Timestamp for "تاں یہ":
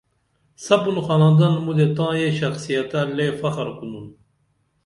1.95-2.29